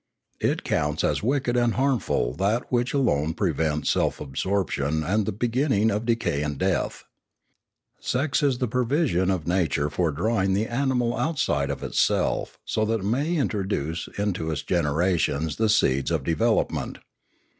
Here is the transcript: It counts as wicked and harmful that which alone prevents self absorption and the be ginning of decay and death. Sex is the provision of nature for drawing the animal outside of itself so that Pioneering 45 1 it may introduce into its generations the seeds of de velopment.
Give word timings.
It 0.39 0.63
counts 0.63 1.03
as 1.03 1.21
wicked 1.21 1.55
and 1.55 1.75
harmful 1.75 2.33
that 2.37 2.71
which 2.71 2.91
alone 2.91 3.35
prevents 3.35 3.91
self 3.91 4.19
absorption 4.19 5.03
and 5.03 5.27
the 5.27 5.31
be 5.31 5.47
ginning 5.47 5.91
of 5.91 6.07
decay 6.07 6.41
and 6.41 6.57
death. 6.57 7.03
Sex 7.99 8.41
is 8.41 8.57
the 8.57 8.67
provision 8.67 9.29
of 9.29 9.45
nature 9.45 9.91
for 9.91 10.09
drawing 10.09 10.55
the 10.55 10.65
animal 10.65 11.15
outside 11.15 11.69
of 11.69 11.83
itself 11.83 12.57
so 12.65 12.83
that 12.85 13.01
Pioneering 13.01 13.07
45 13.09 13.23
1 13.37 13.37
it 13.37 13.37
may 13.37 13.39
introduce 13.39 14.09
into 14.17 14.49
its 14.49 14.63
generations 14.63 15.57
the 15.57 15.69
seeds 15.69 16.09
of 16.09 16.23
de 16.23 16.33
velopment. 16.33 16.97